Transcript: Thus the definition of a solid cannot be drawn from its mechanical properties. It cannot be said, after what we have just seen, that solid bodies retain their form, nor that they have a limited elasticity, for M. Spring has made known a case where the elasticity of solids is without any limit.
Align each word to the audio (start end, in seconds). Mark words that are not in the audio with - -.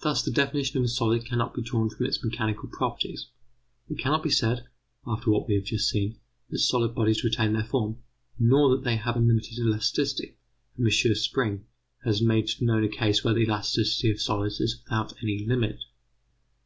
Thus 0.00 0.22
the 0.22 0.30
definition 0.30 0.78
of 0.78 0.84
a 0.84 0.88
solid 0.88 1.26
cannot 1.26 1.52
be 1.52 1.60
drawn 1.60 1.90
from 1.90 2.06
its 2.06 2.24
mechanical 2.24 2.66
properties. 2.72 3.26
It 3.90 3.98
cannot 3.98 4.22
be 4.22 4.30
said, 4.30 4.68
after 5.06 5.30
what 5.30 5.46
we 5.46 5.54
have 5.56 5.64
just 5.64 5.90
seen, 5.90 6.16
that 6.48 6.60
solid 6.60 6.94
bodies 6.94 7.22
retain 7.22 7.52
their 7.52 7.62
form, 7.62 7.98
nor 8.38 8.70
that 8.74 8.84
they 8.84 8.96
have 8.96 9.16
a 9.16 9.20
limited 9.20 9.58
elasticity, 9.58 10.38
for 10.76 10.82
M. 10.84 11.14
Spring 11.14 11.66
has 12.06 12.22
made 12.22 12.48
known 12.62 12.84
a 12.84 12.88
case 12.88 13.22
where 13.22 13.34
the 13.34 13.42
elasticity 13.44 14.10
of 14.10 14.18
solids 14.18 14.60
is 14.60 14.82
without 14.82 15.12
any 15.22 15.44
limit. 15.44 15.78